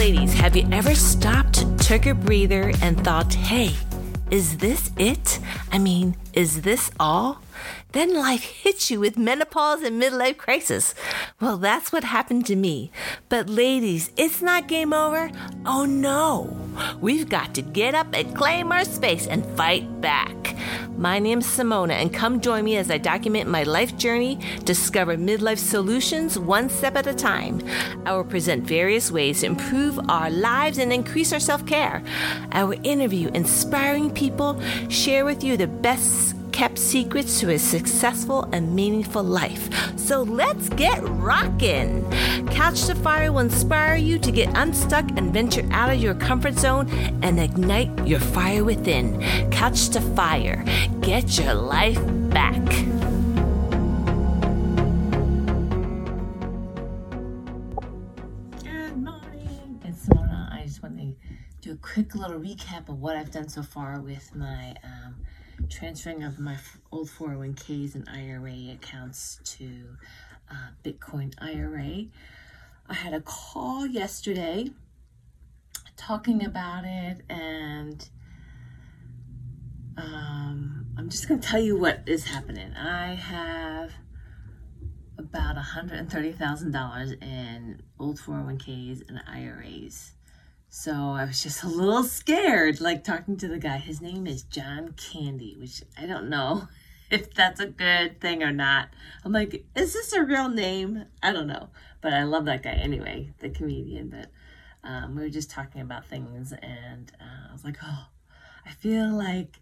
[0.00, 3.70] ladies, have you ever stopped, took a breather, and thought, hey,
[4.30, 5.38] is this it?
[5.70, 7.42] I mean, is this all?
[7.92, 10.94] Then life hits you with menopause and midlife crisis.
[11.38, 12.90] Well, that's what happened to me.
[13.28, 15.30] But ladies, it's not game over.
[15.66, 16.56] Oh no.
[17.00, 20.56] We've got to get up and claim our space and fight back.
[20.96, 25.58] My name's Simona, and come join me as I document my life journey, discover midlife
[25.58, 27.60] solutions one step at a time.
[28.04, 32.02] I will present various ways to improve our lives and increase our self care.
[32.52, 38.46] I will interview inspiring people, share with you the best kept secrets to a successful
[38.52, 39.70] and meaningful life.
[39.98, 42.04] So let's get rocking.
[42.50, 46.58] Couch to Fire will inspire you to get unstuck and venture out of your comfort
[46.58, 46.86] zone
[47.22, 49.22] and ignite your fire within.
[49.50, 50.62] Couch to Fire.
[51.00, 52.62] Get your life back.
[58.62, 59.80] Good morning.
[59.86, 60.52] It's Simona.
[60.52, 61.14] I just want to
[61.62, 65.16] do a quick little recap of what I've done so far with my um,
[65.68, 66.56] transferring of my
[66.92, 69.96] old 401ks and IRA accounts to
[70.50, 72.06] uh, Bitcoin IRA.
[72.88, 74.70] I had a call yesterday
[75.96, 78.08] talking about it, and
[79.96, 82.72] um, I'm just going to tell you what is happening.
[82.74, 83.92] I have
[85.18, 90.12] about $130,000 in old 401ks and IRAs
[90.72, 93.78] so I was just a little scared, like talking to the guy.
[93.78, 96.68] His name is John Candy, which I don't know
[97.10, 98.88] if that's a good thing or not.
[99.24, 101.06] I'm like, is this a real name?
[101.24, 101.70] I don't know.
[102.00, 104.10] But I love that guy anyway, the comedian.
[104.10, 104.30] But
[104.88, 108.06] um, we were just talking about things, and uh, I was like, oh,
[108.64, 109.58] I feel like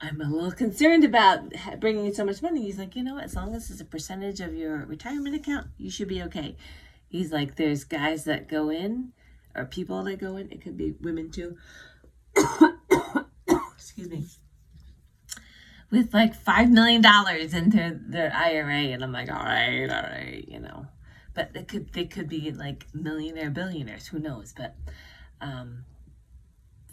[0.00, 2.62] I'm a little concerned about bringing in so much money.
[2.62, 5.90] He's like, you know, as long as it's a percentage of your retirement account, you
[5.90, 6.56] should be okay.
[7.06, 9.12] He's like, there's guys that go in
[9.56, 10.50] or people that go in.
[10.52, 11.56] It could be women too.
[13.74, 14.26] Excuse me.
[15.90, 20.44] With like five million dollars into their IRA, and I'm like, all right, all right,
[20.46, 20.86] you know.
[21.34, 24.52] But it could they could be like millionaire billionaires, who knows?
[24.56, 24.74] But
[25.40, 25.84] um,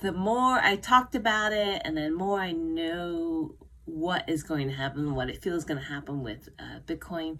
[0.00, 3.54] the more I talked about it, and then more I know
[3.84, 7.38] what is going to happen, what it feels going to happen with uh, Bitcoin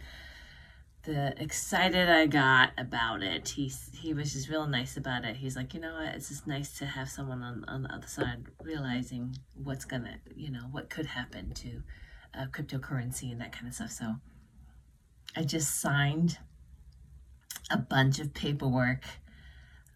[1.05, 3.49] the excited I got about it.
[3.51, 5.37] He he was just real nice about it.
[5.37, 8.07] He's like, you know what, it's just nice to have someone on on the other
[8.07, 11.83] side realizing what's gonna, you know, what could happen to
[12.35, 13.91] uh, cryptocurrency and that kind of stuff.
[13.91, 14.17] So
[15.37, 16.39] I just signed
[17.71, 19.05] a bunch of paperwork.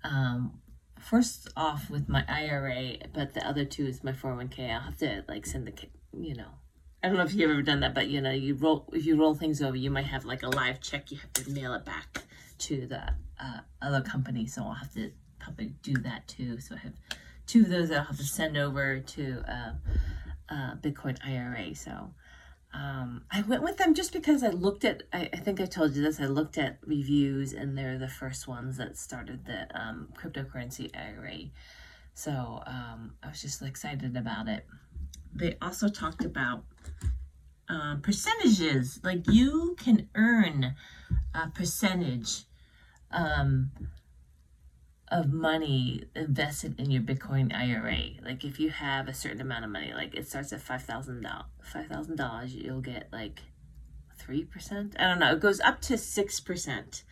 [0.03, 0.61] Um,
[0.99, 4.71] first off with my IRA, but the other two is my 401k.
[4.73, 5.73] I'll have to like send the,
[6.19, 6.51] you know,
[7.05, 9.21] I don't know if you've ever done that, but you know, you roll if you
[9.21, 11.13] roll things over, you might have like a live check.
[11.13, 12.23] You have to mail it back
[12.61, 13.03] to the
[13.39, 16.59] uh, other company, so I'll have to probably do that too.
[16.61, 16.95] So I have
[17.47, 19.73] two of those that I'll have to send over to uh,
[20.49, 21.75] uh, Bitcoin IRA.
[21.75, 22.15] So
[22.73, 25.03] um, I went with them just because I looked at.
[25.13, 26.19] I, I, think I told you this.
[26.19, 31.51] I looked at reviews, and they're the first ones that started the um, cryptocurrency IRA.
[32.15, 34.65] So um, I was just excited about it.
[35.35, 36.65] They also talked about
[37.69, 39.01] uh, percentages.
[39.03, 40.75] Like you can earn
[41.35, 42.45] a percentage
[43.11, 43.71] um,
[45.09, 48.23] of money invested in your Bitcoin IRA.
[48.25, 51.23] Like if you have a certain amount of money, like it starts at five thousand
[51.23, 53.43] dollars, five thousand dollars, you'll get like
[54.19, 54.95] three percent.
[54.99, 55.33] I don't know.
[55.33, 57.05] It goes up to six percent.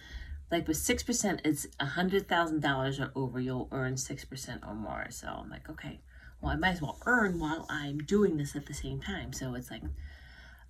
[0.51, 3.41] Like with six percent, it's a hundred thousand dollars or over.
[3.41, 5.07] You'll earn six percent or more.
[5.11, 6.01] So I'm like, okay,
[6.43, 9.33] well, I might as well earn while I'm doing this at the same time.
[9.33, 9.83] So it's like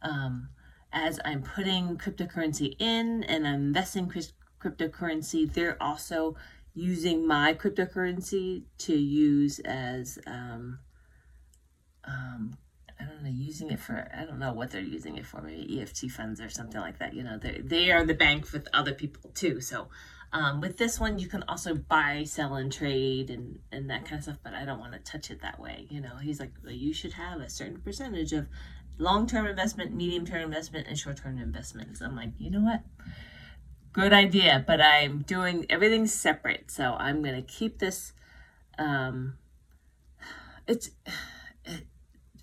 [0.03, 0.51] um,
[0.93, 4.13] as I'm putting cryptocurrency in and I'm investing
[4.61, 6.37] cryptocurrency, they're also
[6.75, 10.79] using my cryptocurrency to use as um,
[12.05, 12.57] um,
[13.01, 15.81] I don't know, using it for I don't know what they're using it for, maybe
[15.81, 17.15] EFT funds or something like that.
[17.15, 19.61] You know, they they are the bank with other people too.
[19.61, 19.89] So
[20.33, 24.19] um, with this one, you can also buy, sell, and trade and and that kind
[24.19, 24.39] of stuff.
[24.43, 25.87] But I don't want to touch it that way.
[25.91, 28.47] You know, he's like, well, you should have a certain percentage of
[28.99, 32.01] long term investment, medium term investment, and short term investments.
[32.01, 32.83] I'm like, you know what?
[33.93, 36.71] Good idea, but I'm doing everything separate.
[36.71, 38.13] So I'm going to keep this.
[38.79, 39.35] Um,
[40.67, 40.91] it's.
[41.65, 41.87] It,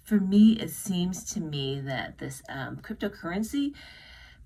[0.04, 3.76] for me, it seems to me that this um, cryptocurrency,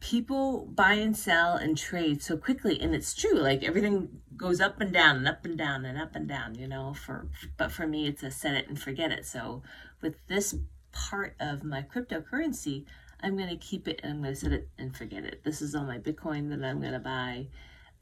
[0.03, 3.35] people buy and sell and trade so quickly, and it's true.
[3.35, 6.55] Like everything goes up and down and up and down and up and down.
[6.55, 7.27] You know, for
[7.57, 9.25] but for me, it's a set it and forget it.
[9.25, 9.63] So
[10.01, 10.55] with this
[10.91, 12.85] part of my cryptocurrency,
[13.21, 15.43] I'm going to keep it and I'm going to set it and forget it.
[15.45, 17.47] This is all my Bitcoin that I'm going to buy.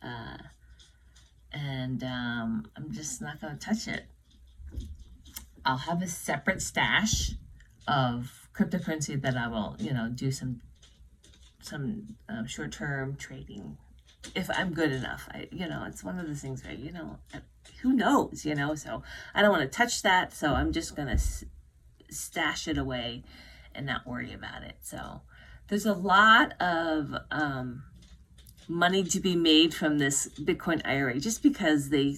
[0.01, 0.37] Uh,
[1.53, 4.05] and um, I'm just not going to touch it.
[5.63, 7.33] I'll have a separate stash
[7.87, 10.61] of cryptocurrency that I will, you know, do some
[11.61, 13.77] some um, short term trading
[14.35, 15.27] if I'm good enough.
[15.31, 17.17] I, you know, it's one of the things where you know,
[17.81, 18.75] who knows, you know.
[18.75, 19.03] So
[19.33, 20.33] I don't want to touch that.
[20.33, 21.45] So I'm just gonna s-
[22.09, 23.23] stash it away
[23.73, 24.77] and not worry about it.
[24.81, 25.21] So
[25.67, 27.83] there's a lot of um,
[28.67, 32.17] money to be made from this Bitcoin IRA just because they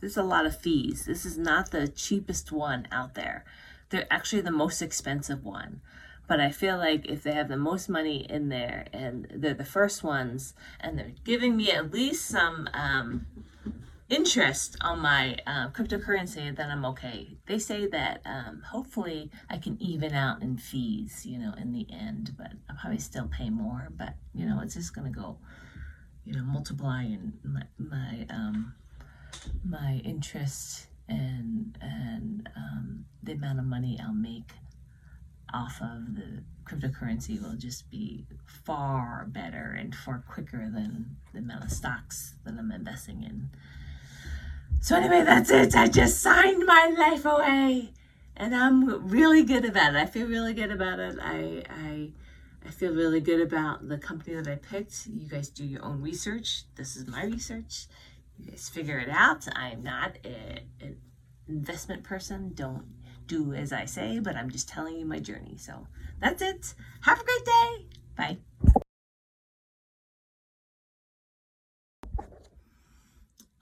[0.00, 1.04] there's a lot of fees.
[1.06, 3.44] This is not the cheapest one out there.
[3.90, 5.80] They're actually the most expensive one.
[6.28, 9.64] But I feel like if they have the most money in there and they're the
[9.64, 13.26] first ones and they're giving me at least some um,
[14.08, 17.36] interest on my uh, cryptocurrency, then I'm okay.
[17.46, 21.86] They say that um, hopefully I can even out in fees, you know, in the
[21.90, 23.88] end, but I'll probably still pay more.
[23.96, 25.38] But, you know, it's just going to go,
[26.24, 28.74] you know, multiplying my, my, um,
[29.64, 34.52] my interest and, and um, the amount of money I'll make
[35.52, 41.64] off of the cryptocurrency will just be far better and far quicker than the amount
[41.64, 43.50] of stocks that I'm investing in.
[44.80, 45.76] So anyway, that's it.
[45.76, 47.92] I just signed my life away,
[48.36, 49.98] and I'm really good about it.
[49.98, 51.16] I feel really good about it.
[51.20, 52.12] I I
[52.66, 55.06] I feel really good about the company that I picked.
[55.06, 56.64] You guys do your own research.
[56.76, 57.86] This is my research.
[58.38, 59.46] You guys figure it out.
[59.54, 60.96] I'm not a, an
[61.48, 62.52] investment person.
[62.54, 62.86] Don't
[63.32, 65.56] do as I say, but I'm just telling you my journey.
[65.56, 65.86] So
[66.20, 66.74] that's it.
[67.02, 67.86] Have a great day.
[68.16, 68.36] Bye.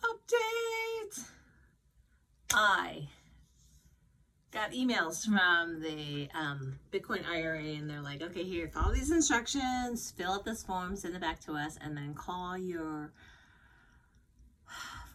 [0.03, 1.25] Update.
[2.53, 3.09] I
[4.51, 10.13] got emails from the um, Bitcoin IRA, and they're like, okay, here, follow these instructions,
[10.17, 13.13] fill out this form, send it back to us, and then call your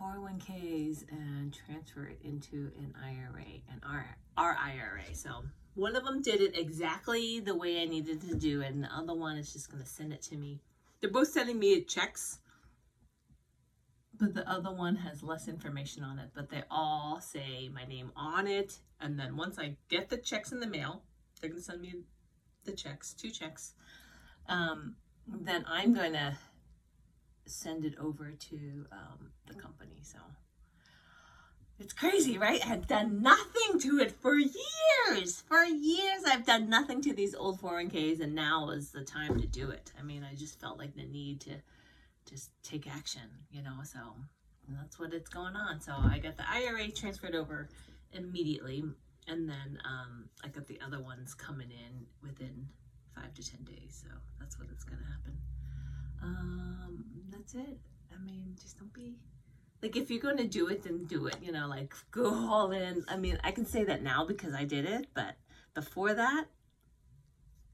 [0.02, 5.14] 401ks and transfer it into an IRA, an R, our IRA.
[5.14, 5.44] So
[5.74, 9.14] one of them did it exactly the way I needed to do and the other
[9.14, 10.62] one is just going to send it to me.
[11.02, 12.40] They're both sending me checks,
[14.18, 16.30] but the other one has less information on it.
[16.34, 20.52] But they all say my name on it, and then once I get the checks
[20.52, 21.04] in the mail,
[21.40, 21.94] they're going to send me
[22.64, 23.74] the checks, two checks.
[24.48, 24.96] Um,
[25.28, 26.38] then I'm going to
[27.46, 30.00] send it over to um, the company.
[30.02, 30.18] So
[31.80, 32.66] it's crazy, right?
[32.66, 35.42] I've done nothing to it for years.
[35.42, 39.48] For years, I've done nothing to these old 401ks, and now is the time to
[39.48, 39.92] do it.
[40.00, 41.52] I mean, I just felt like the need to
[42.30, 43.22] just take action,
[43.52, 43.80] you know.
[43.84, 44.00] So
[44.70, 45.82] that's what it's going on.
[45.82, 47.70] So I got the IRA transferred over
[48.14, 48.84] immediately,
[49.28, 52.68] and then um, I got the other ones coming in within
[53.14, 54.02] five to ten days.
[54.02, 55.38] So that's what it's gonna happen.
[56.24, 57.06] Um,
[57.46, 57.78] that's it.
[58.12, 59.16] I mean, just don't be
[59.82, 61.38] like if you're going to do it, then do it.
[61.42, 63.06] You know, like go all in.
[63.08, 65.36] I mean, I can say that now because I did it, but
[65.74, 66.46] before that,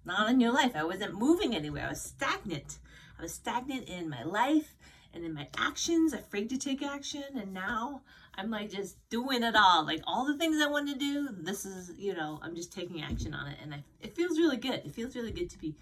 [0.03, 0.73] not in your life.
[0.75, 1.85] I wasn't moving anywhere.
[1.85, 2.79] I was stagnant.
[3.17, 4.75] I was stagnant in my life
[5.13, 7.23] and in my actions, afraid to take action.
[7.35, 8.01] And now
[8.35, 9.85] I'm like just doing it all.
[9.85, 13.03] Like all the things I want to do, this is, you know, I'm just taking
[13.03, 13.59] action on it.
[13.61, 14.81] And I, it feels really good.
[14.85, 15.75] It feels really good to be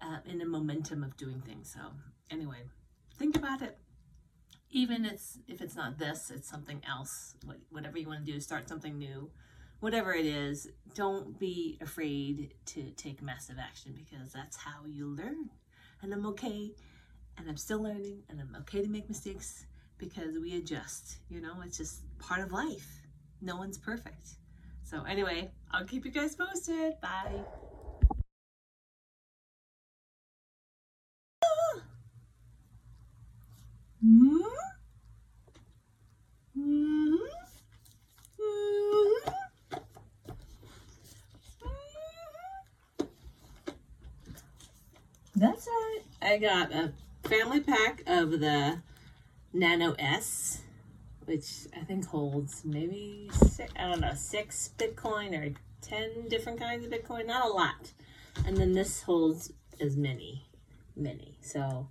[0.00, 1.74] uh, in a momentum of doing things.
[1.74, 1.80] So
[2.30, 2.62] anyway,
[3.18, 3.76] think about it.
[4.70, 7.34] Even it's if it's not this, it's something else.
[7.70, 9.30] Whatever you want to do, start something new.
[9.80, 15.50] Whatever it is, don't be afraid to take massive action because that's how you learn.
[16.02, 16.72] And I'm okay,
[17.36, 21.18] and I'm still learning, and I'm okay to make mistakes because we adjust.
[21.28, 23.02] You know, it's just part of life.
[23.40, 24.28] No one's perfect.
[24.84, 27.00] So, anyway, I'll keep you guys posted.
[27.00, 27.44] Bye.
[45.38, 46.00] That's right.
[46.20, 46.92] I got a
[47.22, 48.80] family pack of the
[49.52, 50.62] Nano S,
[51.26, 56.84] which I think holds maybe six, I don't know six Bitcoin or ten different kinds
[56.84, 57.26] of Bitcoin.
[57.26, 57.92] Not a lot,
[58.46, 60.48] and then this holds as many,
[60.96, 61.36] many.
[61.40, 61.86] So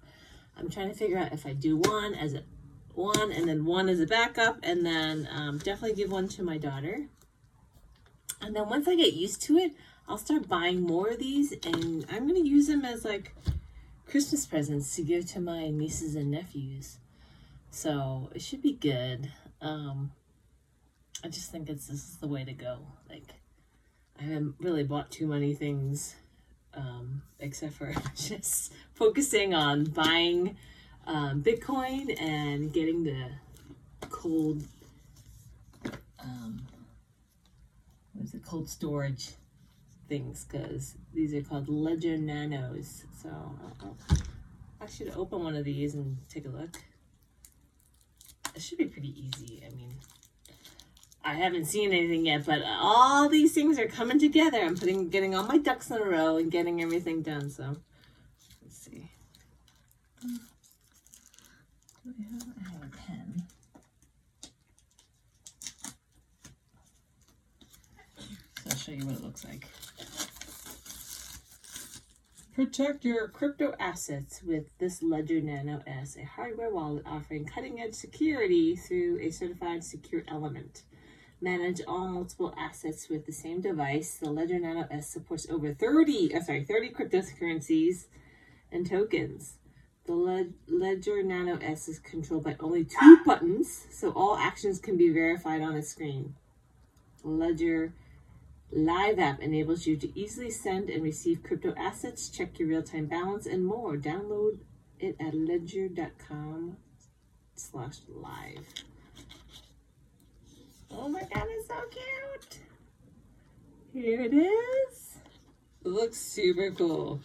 [0.57, 2.43] I'm trying to figure out if I do one as a
[2.95, 6.57] one and then one as a backup, and then um, definitely give one to my
[6.57, 7.05] daughter.
[8.41, 9.71] And then once I get used to it,
[10.09, 13.35] I'll start buying more of these, and I'm gonna use them as like
[14.07, 16.99] Christmas presents to give to my nieces and nephews.
[17.71, 19.29] So it should be good.
[19.61, 20.11] Um,
[21.25, 22.77] I just think it's this is the way to go.
[23.09, 23.33] Like
[24.17, 26.15] I haven't really bought too many things
[26.73, 30.55] um, except for just focusing on buying
[31.05, 33.29] um, Bitcoin and getting the
[34.09, 34.63] cold,
[36.19, 36.61] um,
[38.13, 39.31] what is it, cold storage
[40.07, 43.03] things because these are called Ledger Nanos.
[43.21, 44.15] So uh,
[44.81, 46.77] I should open one of these and take a look.
[48.55, 49.63] It should be pretty easy.
[49.65, 49.93] I mean,
[51.23, 54.59] I haven't seen anything yet, but all these things are coming together.
[54.59, 57.49] I'm putting, getting all my ducks in a row and getting everything done.
[57.49, 57.75] So
[58.63, 59.11] let's see.
[60.21, 60.29] Do
[62.07, 63.43] I have, I have a pen.
[68.63, 69.67] So I'll show you what it looks like.
[72.55, 77.93] Protect your crypto assets with this Ledger Nano S, a hardware wallet offering cutting edge
[77.93, 80.83] security through a certified secure element.
[81.41, 84.17] Manage all multiple assets with the same device.
[84.17, 88.05] The Ledger Nano S supports over 30, uh, sorry, 30 cryptocurrencies
[88.71, 89.57] and tokens.
[90.05, 94.95] The Led- Ledger Nano S is controlled by only two buttons, so all actions can
[94.95, 96.35] be verified on a screen.
[97.23, 97.93] Ledger
[98.71, 103.45] Live app enables you to easily send and receive crypto assets, check your real-time balance,
[103.45, 103.95] and more.
[103.95, 104.59] Download
[104.99, 106.75] it at ledger.com
[107.55, 108.65] slash live.
[110.91, 112.59] Oh my god, it's so cute!
[113.93, 115.17] Here it is.
[115.85, 117.21] It looks super cool.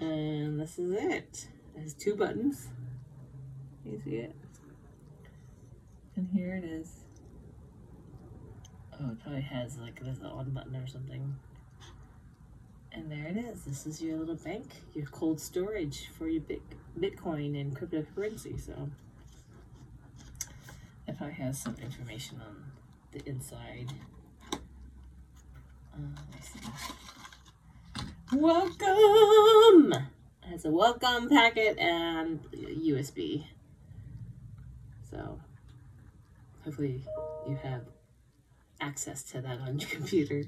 [0.00, 1.48] And this is it.
[1.74, 2.68] It has two buttons.
[3.84, 4.36] You see it?
[6.14, 7.04] And here it is.
[9.00, 11.36] Oh, it probably has like this on button or something.
[12.92, 13.62] And there it is.
[13.64, 16.62] This is your little bank, your cold storage for your bit
[16.98, 18.60] Bitcoin and cryptocurrency.
[18.60, 18.90] So
[21.06, 22.56] it probably has some information on
[23.12, 23.92] the inside.
[25.94, 25.98] Uh.
[28.32, 29.92] Welcome.
[30.42, 33.44] It has a welcome packet and USB.
[35.08, 35.38] So
[36.64, 37.00] hopefully
[37.48, 37.82] you have
[38.80, 40.44] access to that on your computer.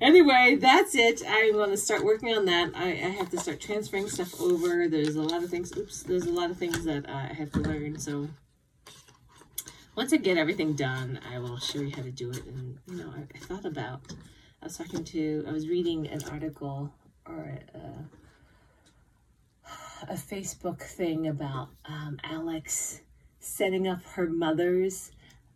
[0.00, 1.22] Anyway, that's it.
[1.26, 2.70] I'm going to start working on that.
[2.74, 4.86] I, I have to start transferring stuff over.
[4.88, 5.76] There's a lot of things.
[5.76, 7.98] Oops, there's a lot of things that I have to learn.
[7.98, 8.28] So
[9.96, 12.46] once I get everything done, I will show you how to do it.
[12.46, 14.02] And you know, I, I thought about.
[14.62, 15.44] I was talking to.
[15.48, 16.92] I was reading an article
[17.26, 17.80] or a,
[20.08, 23.00] a Facebook thing about um, Alex
[23.40, 25.10] setting up her mother's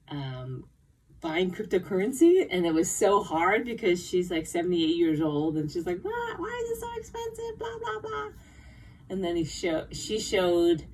[0.08, 0.64] um,
[1.22, 5.86] buying cryptocurrency and it was so hard because she's like 78 years old and she's
[5.86, 7.58] like why, why is it so expensive?
[7.58, 8.28] Blah blah blah.
[9.08, 10.84] And then he show she showed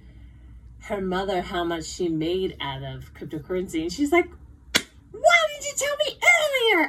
[0.81, 4.29] her mother how much she made out of cryptocurrency and she's like
[5.13, 6.21] why did you tell me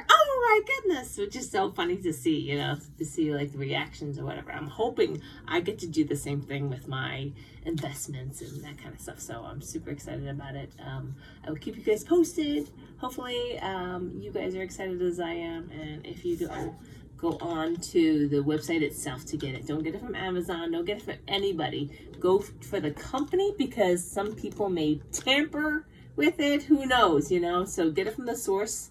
[0.08, 1.16] oh my goodness.
[1.16, 4.52] Which is so funny to see you know to see like the reactions or whatever.
[4.52, 7.32] I'm hoping i get to do the same thing with my
[7.64, 9.20] investments and that kind of stuff.
[9.20, 10.72] So i'm super excited about it.
[10.84, 11.14] Um,
[11.46, 12.70] i will keep you guys posted.
[12.98, 15.70] Hopefully um, you guys are excited as i am.
[15.70, 16.74] And if you go
[17.16, 19.66] go on to the website itself to get it.
[19.66, 20.72] Don't get it from amazon.
[20.72, 21.90] Don't get it from anybody.
[22.18, 25.86] Go for the company because some people may tamper
[26.16, 26.64] with it.
[26.64, 27.64] Who knows you know?
[27.64, 28.90] So get it from the source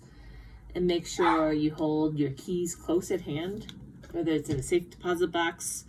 [0.79, 3.74] and make sure you hold your keys close at hand
[4.12, 5.83] whether it's in a safe deposit box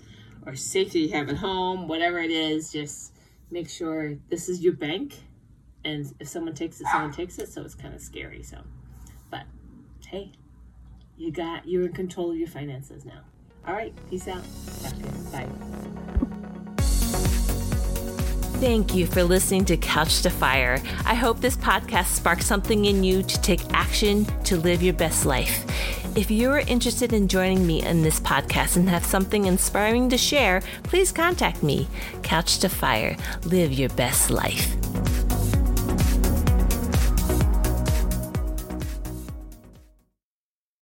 [0.45, 3.15] or safe that you have at home whatever it is just
[3.53, 5.21] make sure this is your bank.
[5.85, 8.59] And if someone takes it someone takes it so it's kind of scary so.
[9.31, 9.45] But
[10.09, 10.33] hey
[11.17, 13.21] you got you're in control of your finances now.
[13.69, 14.43] All right peace out.
[15.31, 15.47] Bye
[18.61, 20.83] Thank you for listening to Couch to Fire.
[21.07, 25.25] I hope this podcast sparks something in you to take action to live your best
[25.25, 25.65] life.
[26.15, 30.19] If you are interested in joining me in this podcast and have something inspiring to
[30.19, 31.89] share, please contact me.
[32.23, 33.17] Couch to Fire.
[33.47, 34.80] Live your best life.